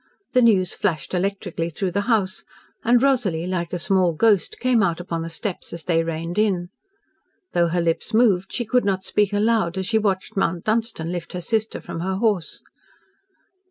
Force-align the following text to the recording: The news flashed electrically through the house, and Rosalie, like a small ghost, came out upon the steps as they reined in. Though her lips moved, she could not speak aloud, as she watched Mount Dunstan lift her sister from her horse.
The 0.33 0.41
news 0.41 0.73
flashed 0.73 1.13
electrically 1.13 1.69
through 1.69 1.91
the 1.91 2.01
house, 2.09 2.43
and 2.83 3.03
Rosalie, 3.03 3.45
like 3.45 3.71
a 3.71 3.77
small 3.77 4.13
ghost, 4.13 4.57
came 4.59 4.81
out 4.81 4.99
upon 4.99 5.21
the 5.21 5.29
steps 5.29 5.73
as 5.73 5.83
they 5.83 6.03
reined 6.03 6.39
in. 6.39 6.69
Though 7.53 7.67
her 7.67 7.81
lips 7.81 8.11
moved, 8.11 8.51
she 8.51 8.65
could 8.65 8.83
not 8.83 9.03
speak 9.03 9.31
aloud, 9.31 9.77
as 9.77 9.85
she 9.85 9.99
watched 9.99 10.35
Mount 10.35 10.63
Dunstan 10.63 11.11
lift 11.11 11.33
her 11.33 11.39
sister 11.41 11.79
from 11.79 11.99
her 11.99 12.15
horse. 12.15 12.63